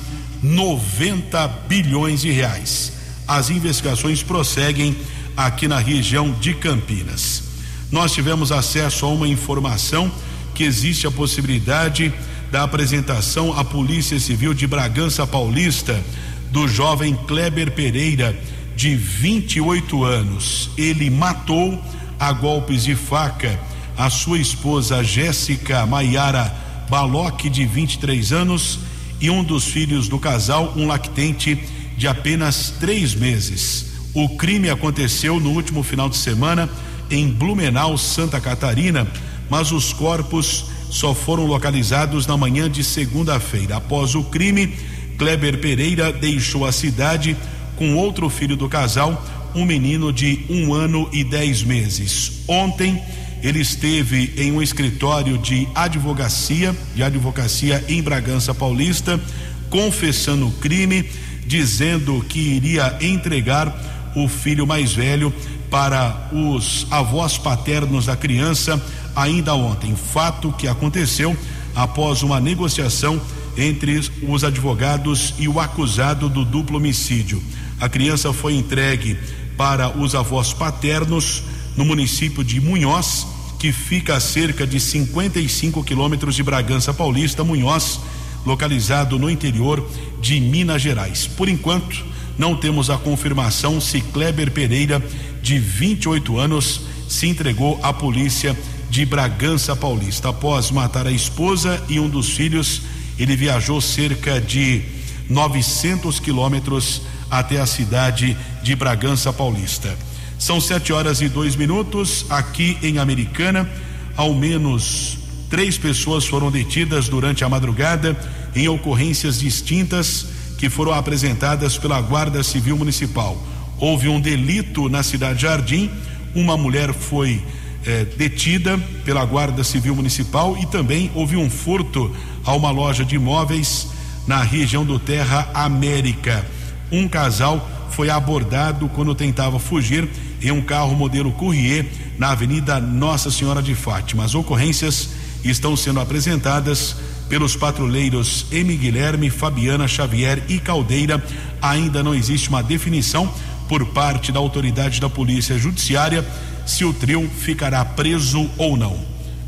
[0.43, 3.00] 90 bilhões de reais
[3.31, 4.97] as investigações prosseguem
[5.37, 7.45] aqui na região de Campinas.
[7.89, 10.11] Nós tivemos acesso a uma informação
[10.53, 12.13] que existe a possibilidade
[12.51, 16.03] da apresentação à Polícia Civil de Bragança Paulista
[16.51, 18.37] do jovem Kleber Pereira,
[18.75, 20.71] de 28 anos.
[20.77, 21.81] Ele matou
[22.19, 23.61] a golpes de faca
[23.97, 26.53] a sua esposa Jéssica Maiara
[26.89, 28.81] Baloc, de 23 anos,
[29.21, 31.63] e um dos filhos do casal, um lactente
[32.01, 33.85] de apenas três meses.
[34.15, 36.67] O crime aconteceu no último final de semana
[37.11, 39.07] em Blumenau, Santa Catarina,
[39.51, 43.77] mas os corpos só foram localizados na manhã de segunda-feira.
[43.77, 44.75] Após o crime,
[45.19, 47.37] Kleber Pereira deixou a cidade
[47.77, 49.23] com outro filho do casal,
[49.55, 52.45] um menino de um ano e dez meses.
[52.49, 52.99] Ontem,
[53.43, 59.21] ele esteve em um escritório de advocacia, de advocacia em Bragança Paulista,
[59.69, 61.05] confessando o crime
[61.51, 65.35] dizendo que iria entregar o filho mais velho
[65.69, 68.81] para os avós paternos da criança
[69.17, 69.97] ainda ontem.
[69.97, 71.37] Fato que aconteceu
[71.75, 73.21] após uma negociação
[73.57, 77.43] entre os advogados e o acusado do duplo homicídio.
[77.81, 79.19] A criança foi entregue
[79.57, 81.43] para os avós paternos
[81.77, 83.27] no município de Munhoz,
[83.59, 87.43] que fica a cerca de 55 quilômetros de Bragança Paulista.
[87.43, 87.99] Munhoz
[88.45, 89.87] localizado no interior
[90.21, 91.27] de Minas Gerais.
[91.27, 92.05] Por enquanto,
[92.39, 95.03] não temos a confirmação se Kleber Pereira,
[95.43, 98.57] de 28 anos, se entregou à polícia
[98.89, 100.31] de Bragança Paulista.
[100.31, 102.83] Após matar a esposa e um dos filhos,
[103.19, 104.83] ele viajou cerca de
[105.29, 109.97] 900 quilômetros até a cidade de Bragança Paulista.
[110.39, 113.69] São sete horas e dois minutos aqui em Americana.
[114.17, 115.19] Ao menos
[115.51, 118.17] Três pessoas foram detidas durante a madrugada
[118.55, 123.37] em ocorrências distintas que foram apresentadas pela Guarda Civil Municipal.
[123.77, 125.91] Houve um delito na cidade Jardim,
[126.37, 127.43] uma mulher foi
[127.85, 133.17] eh, detida pela Guarda Civil Municipal e também houve um furto a uma loja de
[133.17, 133.89] imóveis
[134.29, 136.47] na região do Terra América.
[136.93, 140.09] Um casal foi abordado quando tentava fugir
[140.41, 141.87] em um carro modelo Courrier
[142.17, 144.25] na Avenida Nossa Senhora de Fátima.
[144.25, 145.09] As ocorrências
[145.45, 146.97] estão sendo apresentadas
[147.29, 148.77] pelos patrulheiros M.
[148.77, 151.23] Guilherme, Fabiana Xavier e Caldeira.
[151.63, 153.33] Ainda não existe uma definição
[153.69, 156.27] por parte da autoridade da Polícia Judiciária
[156.67, 158.99] se o trio ficará preso ou não.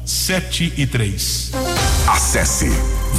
[0.05, 1.53] 7 e 3.
[2.07, 2.71] Acesse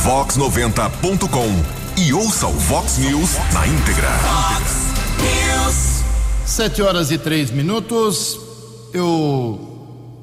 [0.03, 4.09] vox90.com e ouça o Vox News na íntegra.
[4.09, 4.73] Fox
[5.21, 6.03] News.
[6.45, 8.39] 7 horas e três minutos.
[8.93, 9.72] Eu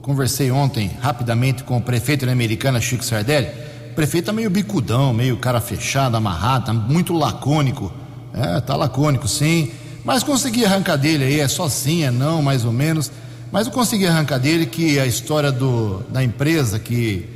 [0.02, 3.48] conversei ontem rapidamente com o prefeito da Americana, Chico Sardelli.
[3.92, 7.92] O prefeito tá meio bicudão, meio cara fechado, amarrado, tá muito lacônico.
[8.32, 9.70] É, tá lacônico, sim.
[10.04, 13.10] Mas consegui arrancar dele aí, é só sim, é não, mais ou menos.
[13.52, 17.28] Mas eu consegui arrancar dele que a história do, da empresa que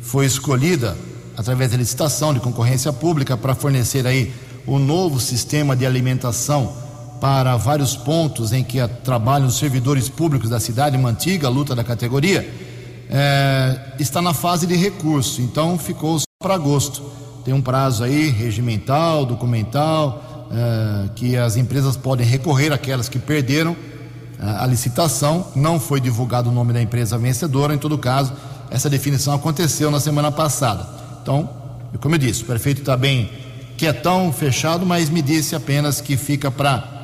[0.00, 0.96] foi escolhida
[1.36, 4.32] através da licitação de concorrência pública para fornecer aí
[4.66, 6.89] o novo sistema de alimentação
[7.20, 11.84] para vários pontos em que trabalham os servidores públicos da cidade, uma antiga luta da
[11.84, 12.48] categoria,
[13.10, 17.02] é, está na fase de recurso, então ficou só para agosto.
[17.44, 23.76] Tem um prazo aí regimental, documental, é, que as empresas podem recorrer, aquelas que perderam
[24.40, 25.48] a licitação.
[25.54, 28.32] Não foi divulgado o nome da empresa vencedora, em todo caso,
[28.70, 30.88] essa definição aconteceu na semana passada.
[31.22, 31.48] Então,
[32.00, 33.30] como eu disse, o prefeito está bem
[33.76, 36.99] quietão, fechado, mas me disse apenas que fica para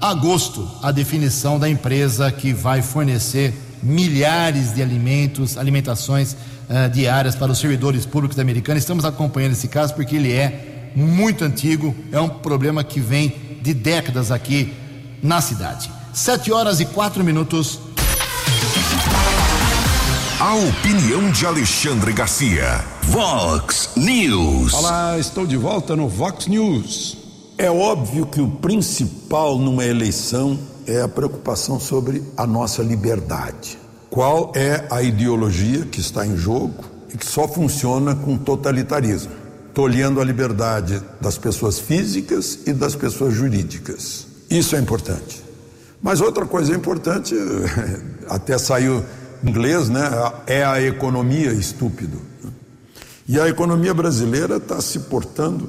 [0.00, 7.52] agosto a definição da empresa que vai fornecer milhares de alimentos, alimentações uh, diárias para
[7.52, 8.82] os servidores públicos americanos.
[8.82, 13.74] Estamos acompanhando esse caso porque ele é muito antigo, é um problema que vem de
[13.74, 14.72] décadas aqui
[15.22, 15.90] na cidade.
[16.12, 17.78] Sete horas e quatro minutos.
[20.40, 22.82] A opinião de Alexandre Garcia.
[23.02, 24.72] Vox News.
[24.72, 27.19] Olá, estou de volta no Vox News.
[27.60, 33.78] É óbvio que o principal numa eleição é a preocupação sobre a nossa liberdade.
[34.08, 39.32] Qual é a ideologia que está em jogo e que só funciona com totalitarismo?
[39.74, 44.26] Tolhendo a liberdade das pessoas físicas e das pessoas jurídicas.
[44.48, 45.44] Isso é importante.
[46.00, 47.34] Mas outra coisa importante,
[48.26, 49.04] até saiu
[49.44, 50.00] em inglês, né?
[50.46, 52.22] É a economia estúpido.
[53.28, 55.68] E a economia brasileira está se portando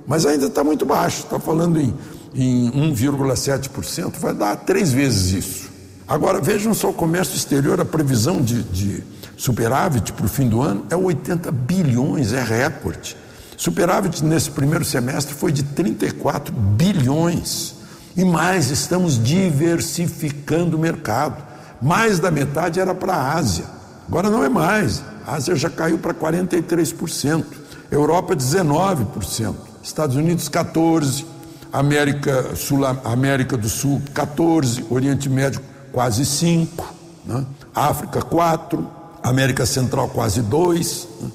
[0.06, 1.94] Mas ainda está muito baixo, está falando em,
[2.34, 5.67] em 1,7%, vai dar três vezes isso.
[6.08, 9.04] Agora, vejam só o comércio exterior, a previsão de, de
[9.36, 13.14] superávit para o fim do ano é 80 bilhões, é recorde.
[13.58, 17.74] Superávit nesse primeiro semestre foi de 34 bilhões.
[18.16, 21.44] E mais, estamos diversificando o mercado.
[21.82, 23.66] Mais da metade era para a Ásia.
[24.08, 25.02] Agora não é mais.
[25.26, 27.44] A Ásia já caiu para 43%.
[27.90, 29.54] Europa 19%.
[29.82, 31.26] Estados Unidos 14%.
[31.70, 34.86] América, Sul, América do Sul 14%.
[34.90, 35.60] Oriente Médio
[35.92, 36.94] quase 5,
[37.26, 37.44] né?
[37.74, 38.88] África 4,
[39.22, 41.08] América Central quase 2.
[41.20, 41.30] Né?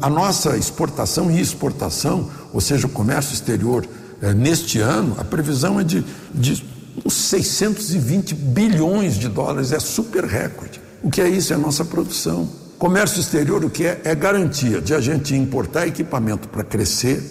[0.00, 3.86] a nossa exportação e exportação, ou seja, o comércio exterior,
[4.22, 6.64] é, neste ano, a previsão é de, de
[7.04, 10.80] uns 620 bilhões de dólares, é super recorde.
[11.02, 11.52] O que é isso?
[11.52, 12.48] É a nossa produção.
[12.78, 14.00] Comércio exterior, o que é?
[14.04, 17.22] É garantia de a gente importar equipamento para crescer,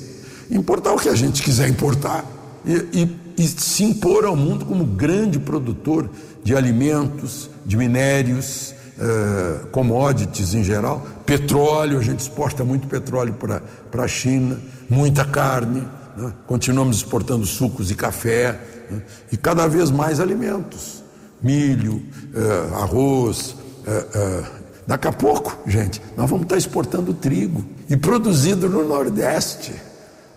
[0.52, 2.24] importar o que a gente quiser importar
[2.66, 6.10] e, e, e se impor ao mundo como grande produtor
[6.44, 14.04] de alimentos, de minérios, eh, commodities em geral, petróleo, a gente exporta muito petróleo para
[14.04, 14.58] a China,
[14.90, 15.86] muita carne,
[16.16, 16.34] né?
[16.48, 18.60] continuamos exportando sucos e café,
[18.90, 19.02] né?
[19.32, 21.04] e cada vez mais alimentos,
[21.42, 22.02] milho,
[22.34, 23.56] eh, arroz.
[23.86, 24.44] Eh, eh,
[24.88, 29.74] daqui a pouco, gente, nós vamos estar exportando trigo e produzido no Nordeste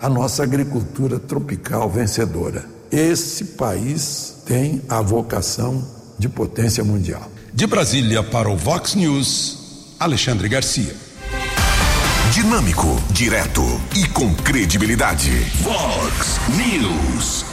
[0.01, 2.65] a nossa agricultura tropical vencedora.
[2.91, 5.85] Esse país tem a vocação
[6.19, 7.31] de potência mundial.
[7.53, 10.95] De Brasília para o Vox News, Alexandre Garcia.
[12.33, 13.63] Dinâmico, direto
[13.97, 15.31] e com credibilidade.
[15.63, 17.45] Vox News.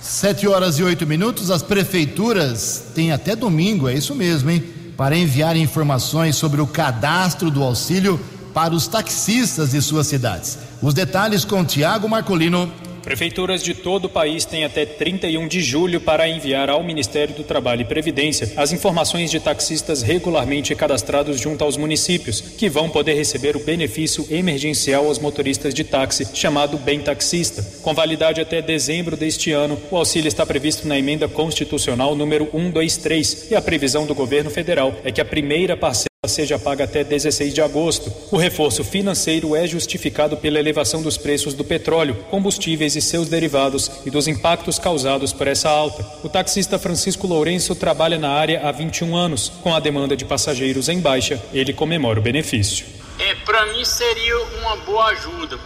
[0.00, 1.50] Sete horas e oito minutos.
[1.50, 4.62] As prefeituras têm até domingo, é isso mesmo, hein?
[4.96, 8.20] Para enviar informações sobre o cadastro do auxílio
[8.54, 10.56] para os taxistas de suas cidades.
[10.86, 12.72] Os detalhes com Tiago Marcolino.
[13.02, 17.42] Prefeituras de todo o país têm até 31 de julho para enviar ao Ministério do
[17.42, 23.14] Trabalho e Previdência as informações de taxistas regularmente cadastrados junto aos municípios, que vão poder
[23.14, 27.64] receber o benefício emergencial aos motoristas de táxi, chamado Bem Taxista.
[27.82, 33.50] Com validade até dezembro deste ano, o auxílio está previsto na emenda constitucional número 123
[33.50, 37.54] e a previsão do governo federal é que a primeira parcela seja paga até 16
[37.54, 38.12] de agosto.
[38.30, 43.90] O reforço financeiro é justificado pela elevação dos preços do petróleo, combustíveis e seus derivados
[44.04, 46.04] e dos impactos causados por essa alta.
[46.22, 49.52] O taxista Francisco Lourenço trabalha na área há 21 anos.
[49.62, 52.86] Com a demanda de passageiros em baixa, ele comemora o benefício.
[53.18, 55.58] É, para mim seria uma boa ajuda,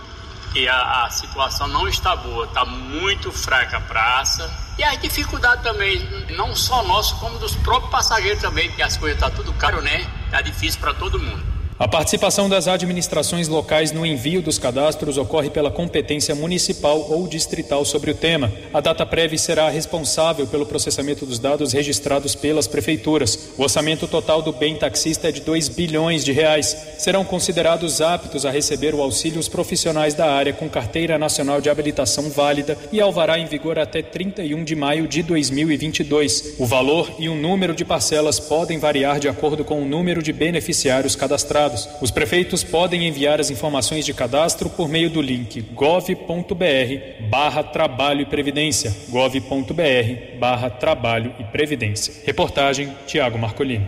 [0.43, 4.70] porque a, a situação não está boa, está muito fraca a praça.
[4.81, 6.01] E as dificuldades também,
[6.31, 9.83] não só nosso, como dos próprios passageiros também, porque as coisas estão tá tudo caro,
[9.83, 10.11] né?
[10.31, 11.45] Tá difícil para todo mundo.
[11.81, 17.87] A participação das administrações locais no envio dos cadastros ocorre pela competência municipal ou distrital
[17.87, 18.53] sobre o tema.
[18.71, 23.49] A data prévia será responsável pelo processamento dos dados registrados pelas prefeituras.
[23.57, 26.77] O orçamento total do bem taxista é de 2 bilhões de reais.
[26.99, 31.71] Serão considerados aptos a receber o auxílio os profissionais da área com carteira nacional de
[31.71, 36.57] habilitação válida e alvará em vigor até 31 de maio de 2022.
[36.59, 40.31] O valor e o número de parcelas podem variar de acordo com o número de
[40.31, 41.70] beneficiários cadastrados.
[42.01, 48.23] Os prefeitos podem enviar as informações de cadastro por meio do link gov.br barra trabalho
[48.23, 52.13] e previdência, gov.br barra trabalho e previdência.
[52.25, 53.87] Reportagem Tiago Marcolini.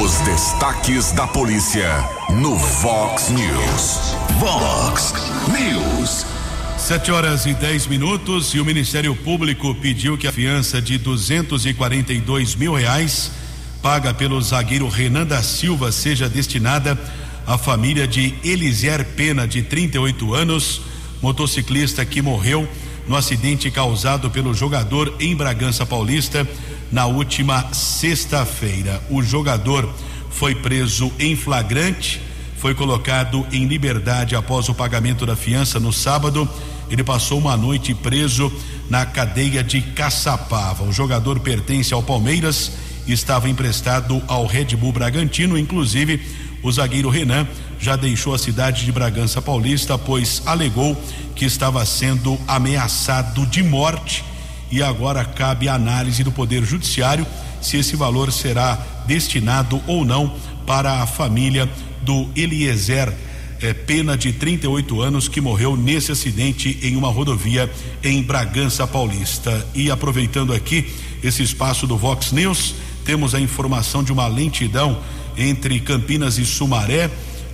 [0.00, 1.88] Os destaques da polícia
[2.30, 4.14] no Vox News.
[4.38, 5.12] Vox
[5.48, 6.24] News.
[6.78, 12.54] Sete horas e dez minutos e o Ministério Público pediu que a fiança de 242
[12.54, 13.30] mil reais
[13.82, 16.96] paga pelo zagueiro Renan da Silva seja destinada
[17.44, 20.80] à família de Elisier Pena, de 38 anos,
[21.20, 22.66] motociclista que morreu
[23.08, 26.46] no acidente causado pelo jogador em Bragança Paulista
[26.92, 29.02] na última sexta-feira.
[29.10, 29.92] O jogador
[30.30, 32.20] foi preso em flagrante,
[32.58, 36.48] foi colocado em liberdade após o pagamento da fiança no sábado.
[36.88, 38.52] Ele passou uma noite preso
[38.88, 40.84] na cadeia de Caçapava.
[40.84, 42.70] O jogador pertence ao Palmeiras
[43.06, 46.20] estava emprestado ao Red Bull Bragantino, inclusive
[46.62, 47.46] o zagueiro Renan
[47.80, 50.96] já deixou a cidade de Bragança Paulista, pois alegou
[51.34, 54.24] que estava sendo ameaçado de morte.
[54.70, 57.26] E agora cabe a análise do Poder Judiciário
[57.60, 60.34] se esse valor será destinado ou não
[60.66, 61.68] para a família
[62.02, 63.12] do Eliezer,
[63.60, 67.70] eh, pena de 38 anos, que morreu nesse acidente em uma rodovia
[68.02, 69.66] em Bragança Paulista.
[69.74, 70.92] E aproveitando aqui
[71.22, 72.74] esse espaço do Vox News,
[73.04, 74.98] temos a informação de uma lentidão
[75.36, 77.10] entre Campinas e Sumaré,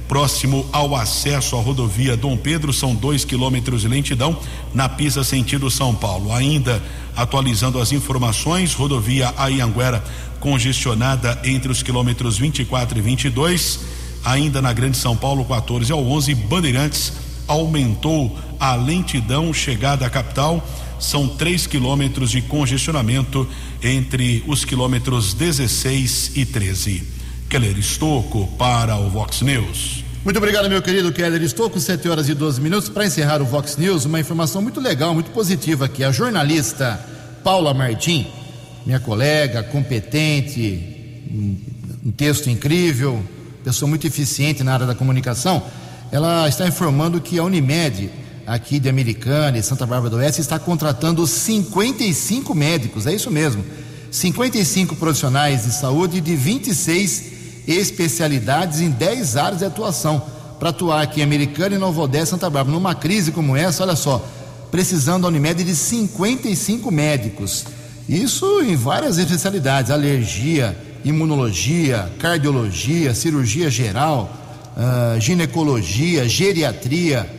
[0.08, 4.38] próximo ao acesso à rodovia Dom Pedro, são dois quilômetros de lentidão
[4.74, 6.32] na pista sentido São Paulo.
[6.32, 6.82] Ainda
[7.14, 10.02] atualizando as informações, rodovia Ayanguera
[10.40, 13.80] congestionada entre os quilômetros 24 e 22,
[14.24, 17.12] ainda na Grande São Paulo 14 ao 11, Bandeirantes
[17.46, 20.64] aumentou a lentidão chegada à capital
[20.98, 23.48] são 3 quilômetros de congestionamento
[23.82, 27.02] entre os quilômetros 16 e 13.
[27.48, 30.04] Keller Estocco para o Vox News.
[30.24, 32.88] Muito obrigado, meu querido Keller Estocco, 7 horas e 12 minutos.
[32.88, 36.04] Para encerrar o Vox News, uma informação muito legal, muito positiva aqui.
[36.04, 37.00] A jornalista
[37.42, 38.26] Paula Martim,
[38.84, 40.98] minha colega, competente,
[42.04, 43.22] um texto incrível,
[43.64, 45.62] pessoa muito eficiente na área da comunicação,
[46.10, 48.10] ela está informando que a Unimed
[48.48, 53.62] aqui de Americana e Santa Bárbara do Oeste está contratando 55 médicos, é isso mesmo.
[54.10, 57.24] 55 profissionais de saúde de 26
[57.68, 60.22] especialidades em 10 áreas de atuação
[60.58, 62.74] para atuar aqui em Americana e Nova Odessa, Santa Bárbara.
[62.74, 64.26] Numa crise como essa, olha só,
[64.70, 67.66] precisando a Unimed de 55 médicos.
[68.08, 70.74] Isso em várias especialidades: alergia,
[71.04, 74.32] imunologia, cardiologia, cirurgia geral,
[74.74, 77.37] uh, ginecologia, geriatria,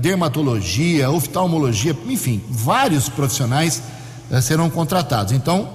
[0.00, 3.82] dermatologia, oftalmologia, enfim, vários profissionais
[4.30, 5.32] uh, serão contratados.
[5.32, 5.68] Então,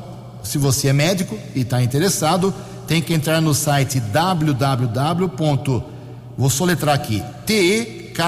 [0.43, 2.53] se você é médico e está interessado,
[2.87, 5.83] tem que entrar no site www.
[6.37, 8.21] Vou soletrar aqui: tekyou.com.br.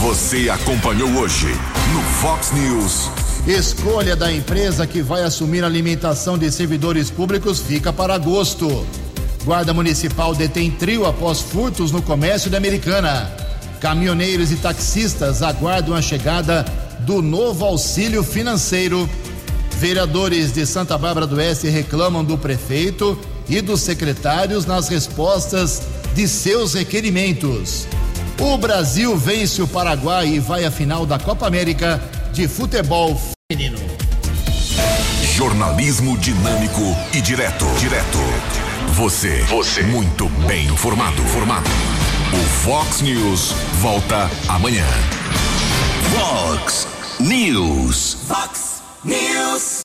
[0.00, 1.48] Você acompanhou hoje
[1.92, 3.10] no Fox News.
[3.46, 8.86] Escolha da empresa que vai assumir a alimentação de servidores públicos fica para agosto.
[9.44, 13.30] Guarda Municipal detém trio após furtos no comércio da Americana.
[13.80, 16.64] Caminhoneiros e taxistas aguardam a chegada
[17.00, 19.08] do novo auxílio financeiro.
[19.76, 25.82] Vereadores de Santa Bárbara do Oeste reclamam do prefeito e dos secretários nas respostas
[26.14, 27.86] de seus requerimentos.
[28.40, 32.02] O Brasil vence o Paraguai e vai à final da Copa América
[32.32, 33.20] de futebol
[33.50, 33.78] feminino.
[35.34, 37.66] Jornalismo dinâmico e direto.
[37.78, 38.18] Direto.
[38.94, 39.42] Você.
[39.42, 39.82] Você.
[39.82, 41.22] Muito bem informado.
[41.24, 41.68] Formado.
[42.32, 44.86] O Fox News volta amanhã.
[46.14, 46.88] Fox
[47.20, 48.16] News.
[48.26, 49.66] Fox News.